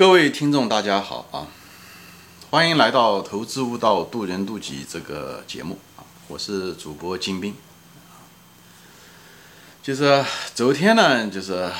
[0.00, 1.46] 各位听众，大家好啊！
[2.48, 6.00] 欢迎来到《投资悟道，渡人渡己》这个节目啊！
[6.26, 7.54] 我是主播金兵。
[9.82, 10.24] 就是
[10.54, 11.70] 昨天呢，就是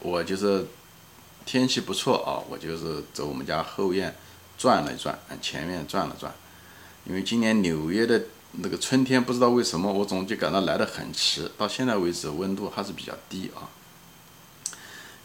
[0.00, 0.66] 我就是
[1.46, 4.14] 天气不错啊，我就是走我们家后院
[4.58, 6.30] 转了一转，前面转了转。
[7.06, 13.64] 因为今年纽约的那个春天，不知道为什么我总就感到来得很迟，到现在为止温度还是比较低啊。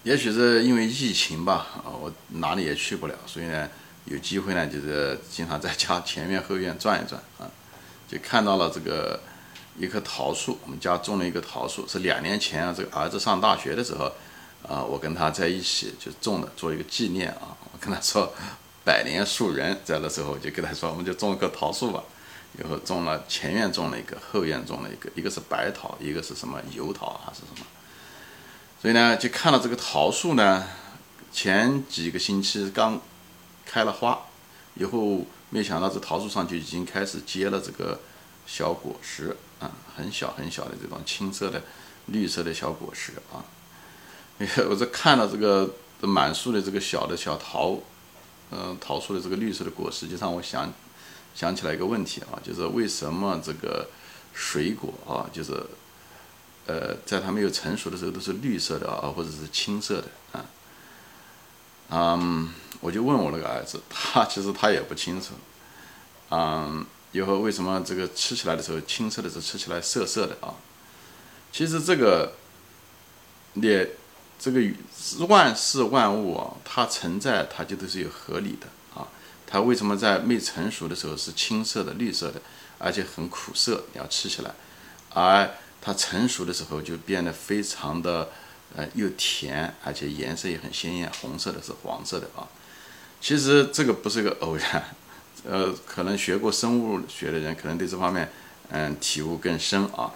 [0.07, 3.69] 也许是因为疫情吧，啊，我哪里也去不了，所以呢，
[4.05, 7.43] 有机会呢，就是经常在家前院后院转一转啊，
[8.07, 9.19] 就看到了这个
[9.77, 14.05] 一棵桃树，我们家种了一个桃树，是两年前啊，这个儿子上大学的时候，
[14.65, 17.57] 啊，我跟他在一起就种的，做一个纪念啊。
[17.73, 18.31] 我跟他说
[18.85, 22.01] 百年树人，在那时候我就跟他说，我们就种一棵桃树吧。
[22.57, 27.65] 以后种了前院种了一个，后院种了一个，一个是白桃，一个是什么油桃还是什么？
[28.79, 30.63] 所以呢，就看到这个桃树呢，
[31.31, 33.01] 前几个星期刚
[33.65, 34.19] 开了花，
[34.75, 37.99] 以后没想到这桃树上就已经开始结了这个
[38.45, 41.63] 小果实啊，很小很小的这种青色的、
[42.05, 43.41] 绿色的小果实啊。
[44.69, 47.79] 我在看到这个满树的这个小的小桃，
[48.51, 50.71] 嗯，桃树的这个绿色的果实，就让我想
[51.33, 53.89] 想起来一个问题啊，就是为什么这个
[54.35, 55.51] 水果啊，就是。
[56.67, 60.45] 呃，在它没有成熟的时候都是绿色的啊，或者是青色的啊。
[61.89, 65.33] 嗯，我就问我那个儿子，他其实他也不清楚。
[66.29, 70.53] 嗯，以后为什么这个吃起来的时候青色的时候吃起来涩涩的啊？
[71.53, 72.33] 其实这个
[73.53, 73.89] 也
[74.37, 74.61] 这个
[75.29, 79.07] 万事万物啊，它存在它就都是有合理的啊。
[79.47, 82.41] 它为什么在没成熟的时候是青色的、绿色的，
[82.77, 84.53] 而且很苦涩，你要吃起来，
[85.13, 85.49] 而
[85.87, 88.29] 它成熟的时候就变得非常的，
[88.75, 92.45] 呃，又甜，而且颜色也很鲜艳，红色的是黄色的啊。
[93.21, 94.93] 其实这个不是个偶然，
[95.45, 98.29] 呃，可能学过生物学的人可能对这方面，
[98.67, 100.11] 嗯，体悟更深啊。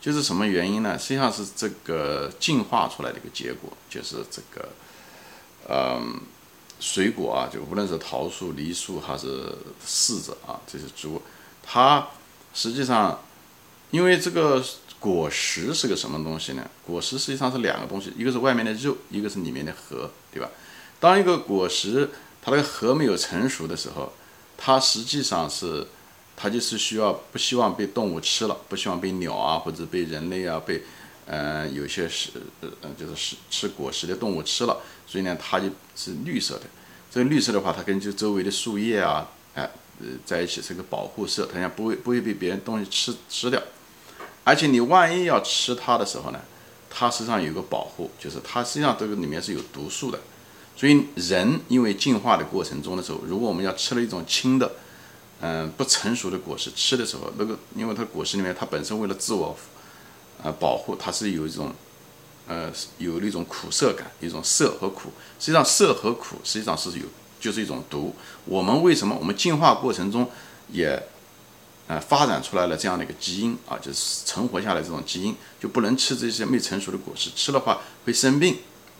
[0.00, 0.96] 就是什么原因呢？
[0.96, 4.68] 实际上是这个进化出来的一个结果，就是这个，
[5.68, 6.20] 嗯，
[6.78, 9.52] 水果啊，就无论是桃树、梨树还是
[9.84, 11.20] 柿子啊，这些植物，
[11.60, 12.06] 它
[12.54, 13.20] 实际上。
[13.90, 14.62] 因为这个
[14.98, 16.68] 果实是个什么东西呢？
[16.84, 20.48] 果实实际上是两个东西，一个是外面的肉，一个是里面的核，对吧？
[20.98, 22.10] 当一个果实
[22.42, 24.12] 它那个核没有成熟的时候，
[24.56, 25.86] 它实际上是
[26.36, 30.82] 它就是需要不希望被动物吃了，不希望被鸟啊或者被人类啊被
[31.26, 32.30] 呃有些是
[32.60, 36.62] 呃就是吃吃果实的动物吃了，所以呢它就是绿色的。
[37.10, 39.70] 这个绿色的话，它根据周围的树叶啊哎
[40.00, 43.62] 呃在一起是个保护色，它想不会不会被别人东西吃吃掉。
[44.44, 46.40] 而且你万一要吃它的时候呢，
[46.88, 50.20] 它实际上有个保护，就是它实际上这个里面是有毒素的。
[50.76, 54.72] 所以人因为进化的过程中的时候，如果我们要吃了一种轻的，
[55.40, 59.56] 嗯，不成熟的果实吃的时候，那个因为它果实里面它本身为了自我，
[60.42, 61.72] 呃，保护，它是有一种，
[62.46, 65.10] 呃，有那种苦涩感，一种涩和苦。
[65.40, 67.06] 实际上涩和苦实际上是有，
[67.40, 68.14] 就是一种毒。
[68.44, 70.30] 我们为什么我们进化过程中
[70.70, 71.02] 也？
[71.88, 78.56] 呃，发展出来了这样的一个基因啊，就是存活下来这种基因，就不能吃这些没成熟的果实，吃的话会生病，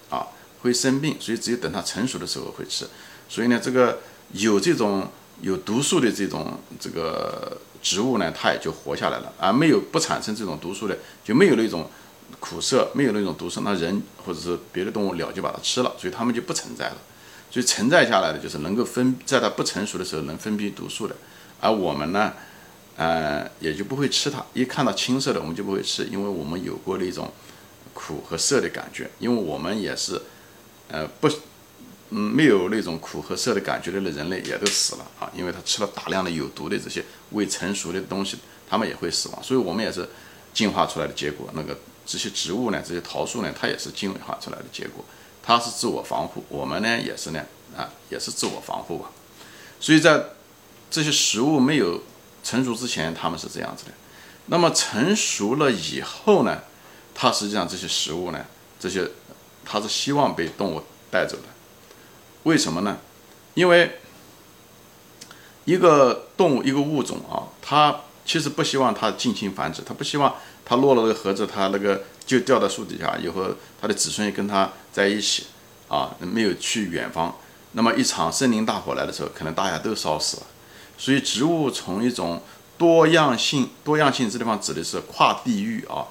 [0.08, 0.28] 啊，
[0.62, 2.86] 会生病，所以只有等它成熟的时候会吃。
[3.28, 3.98] 所以呢，这个
[4.34, 5.08] 有这种
[5.40, 11.90] 有毒素的这种这个植物呢，它也就活下来了，而没有不产生这种毒素的，就没有那种
[12.38, 16.98] 苦涩，没有那种毒素，那人或者是别的动物鸟就把它吃了，所以它们就不存在了。
[17.50, 21.16] 所以存在下来的就是能够分，在它不成熟的时候能分泌毒素的，
[21.60, 22.32] 而我们呢？
[22.98, 24.42] 呃，也就不会吃它。
[24.54, 27.30] 一看到青色的，我们就不会吃，因为我们有过那种
[27.92, 29.10] 苦和涩的感觉。
[29.18, 30.18] 因为我们也是，
[30.88, 31.28] 呃，不，
[32.08, 39.42] 嗯，没有那种苦和涩的感觉的人类也都死了啊，因为他吃了大量的有毒的这些未成熟的东西，他们也会死亡。
[39.42, 40.08] 所以，我们也是
[40.54, 41.50] 进化出来的结果。
[41.52, 45.04] 那个这些植物呢，这些桃树呢，它也是进化出来的结果。
[45.46, 47.42] 它是自我防护，我们呢也是呢，
[47.76, 49.10] 啊，也是自我防护吧。
[49.78, 50.22] 所以在
[50.90, 52.02] 这些食物没有。
[52.46, 53.90] 成熟之前，它们是这样子的。
[54.46, 56.62] 那么成熟了以后呢？
[57.12, 58.46] 它实际上这些食物呢，
[58.78, 59.10] 这些
[59.64, 60.80] 它是希望被动物
[61.10, 61.42] 带走的。
[62.44, 62.98] 为什么呢？
[63.54, 63.98] 因为
[65.64, 70.36] 一个动物一个物种啊，它其实不希望它进行繁殖，它不希望
[70.66, 73.46] 它落了那个盒子，它那个就掉到树底下，以后
[73.80, 75.46] 它的子孙也跟它在一起
[75.88, 77.34] 啊，没有去远方。
[77.72, 80.42] 那么一场森林大火来的时候，可能大家都烧死了。
[80.98, 82.42] 所以，植物从一种
[82.76, 86.04] 多样性，多样性这地方指的是跨地域啊。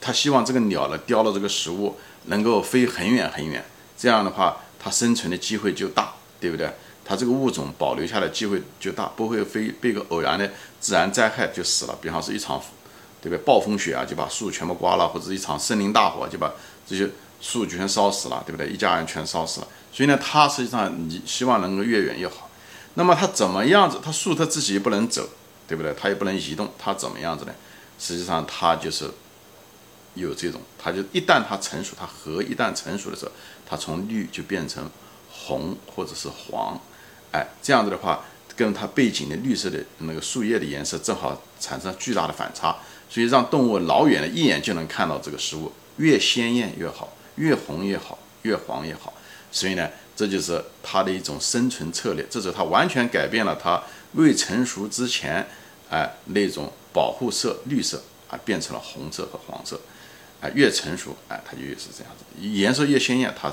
[0.00, 1.96] 他希望这个鸟呢叼了这个食物
[2.26, 3.64] 能够飞很远很远，
[3.96, 6.70] 这样的话，它生存的机会就大，对不对？
[7.04, 11.98] 它这个物种保留下来机会就大，不会非被个偶然的自然灾害就死了。
[12.00, 12.62] 比方说一场，
[13.20, 13.38] 对不对？
[13.44, 16.52] 暴风雪啊，就把树全部刮了，或者一场森林大火就把
[16.86, 17.08] 这些
[17.40, 18.68] 树全烧死了，对不对？
[18.68, 19.68] 一家人全烧死了。
[19.92, 22.50] 所以呢，它实际上你希望能够越远越好。
[22.94, 23.98] 那么它怎么样子？
[24.02, 25.28] 它树它自己也不能走，
[25.66, 25.94] 对不对？
[25.94, 27.52] 它也不能移动，它怎么样子呢？
[27.98, 29.10] 实际上它就是
[30.14, 33.32] 有这种，它就一旦它成熟，它核一旦成熟的时候，
[33.68, 34.88] 它从绿就变成
[35.30, 36.78] 红或者是黄。
[37.32, 38.24] 哎，这样子的话，
[38.56, 42.76] 跟它背景的绿色的那个树叶的颜色正好产生巨大的反差，
[43.08, 49.12] 所以让动物老远的一眼就能看到这个食物，越鲜艳越好，越红越好，越黄越好。
[49.50, 53.82] 所以呢，这就是它的一种生存策略，这是它完全改变了它
[54.14, 55.46] 未成熟之前，
[55.90, 59.80] 哎那种保护色绿色啊，变成了红色和黄色，
[60.40, 63.52] 啊越成熟哎它就越是这样子，颜色越鲜艳，它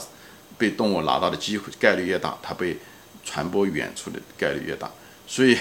[0.57, 2.78] 被动物拿到的机会概率越大，它被。
[3.28, 4.88] 传播远处的概率越大，
[5.25, 5.57] 所以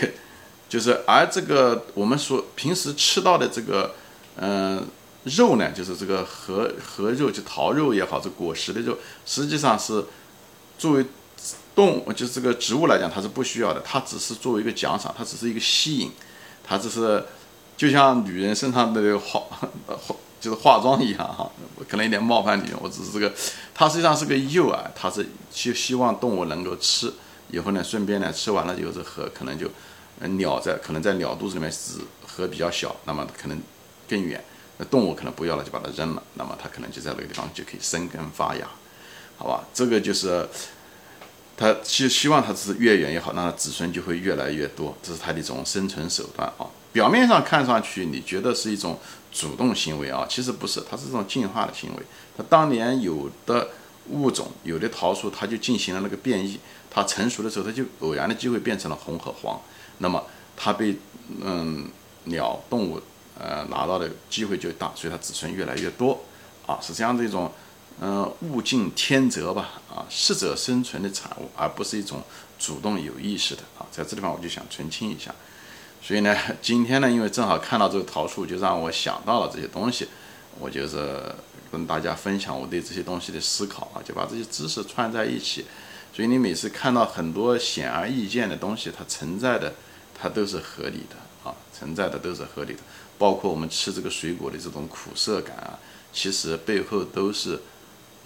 [0.68, 3.94] 就是而这个我们说平时吃到的这个
[4.36, 4.84] 嗯
[5.24, 10.04] 肉呢，就是这个核核肉，就桃肉也好，这果实的肉，实际上是
[10.76, 11.06] 作为
[11.74, 16.10] 动物，就是这个植物来讲，它是不需要的，它只是作为一个奖赏，它只是一个吸引，
[16.62, 17.24] 它只是
[17.76, 21.50] 就像女人身上的化化就是化妆一样哈，
[21.88, 23.32] 可能有点冒犯女人，我只是这个，
[23.74, 27.12] 它实际上是个诱饵，它是希希望动物能够吃。
[27.50, 29.68] 以后呢，顺便呢，吃完了以后，这核可能就，
[30.20, 33.60] 鸟在可能在鸟肚子里面是核比较小，那么可能
[34.08, 34.42] 更远，
[34.78, 38.66] 那动物可能不要了就把它扔了，那么它可能就在那个地方就可以生根发芽，
[39.36, 39.64] 好吧？
[39.74, 40.48] 这个就是
[41.56, 46.66] 它希希望它是越远越好，那子孙就会越来越多，这是它的一种生存手段啊。
[46.92, 48.98] 表面上看上去你觉得是一种
[49.32, 52.02] 主动行为啊，其实不是，它是一种进化的行为。
[52.36, 53.68] 它当年有的
[54.10, 56.60] 物种，有的桃树，它就进行了那个变异。
[56.88, 59.60] 它成熟的时候，它就偶然的机会变成了红和黄，
[59.98, 60.24] 那么
[60.56, 60.96] 它被
[61.42, 61.88] 嗯
[62.24, 63.00] 鸟动物
[63.38, 66.20] 呃拿到的机会就大，所以它子孙越来越多
[66.66, 67.52] 啊，是这样的一种
[68.00, 72.22] 嗯物竞天择吧啊，适者生存的产物，而不是一种
[72.58, 75.34] 主动有意识的啊，在这地方我就想澄清一下。
[76.02, 80.08] 所以呢， 今天呢，因为正好看到这个桃树，就让我想到了这些东西，
[80.58, 81.34] 我就是
[81.72, 85.64] 跟大家分享我对这些东西的思考啊，就把这些知识串在一起。
[86.14, 89.74] 所以你每次看到很多显而易见的东西，它存在的，
[90.16, 92.78] 它都是合理的啊，存在的都是合理的。
[93.18, 95.76] 包括我们吃这个水果的这种苦涩感啊，
[96.12, 97.60] 其实背后都是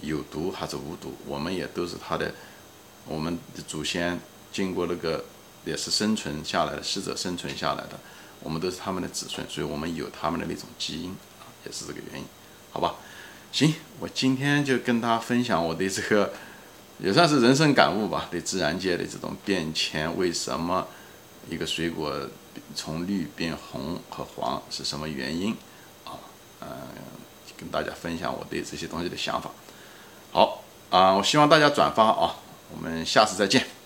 [0.03, 2.35] 有毒还是无毒，我们也都是它的，
[3.07, 4.21] 我们的祖先
[4.53, 5.25] 经过那个
[5.65, 7.99] 也是生存下来的，适者生存下来的，
[8.41, 11.09] 我们都是他们的子孙，所以我们有他们的那种基因
[11.41, 12.27] 啊，也是这个原因，
[12.71, 12.97] 好吧？
[13.51, 16.35] 行，我今天就跟大家分享我的这个。
[16.99, 20.87] 也算是人生感悟吧，对自然界的这种变迁，为什么
[21.49, 22.13] 一个水果
[22.75, 25.57] 从绿变红和黄是什么原因
[26.05, 26.19] 啊？
[26.61, 26.69] 嗯，
[27.57, 29.51] 跟大家分享我对这些东西的想法。
[30.33, 32.37] 好啊，我希望大家转发啊，
[32.73, 33.78] 我们下次再见。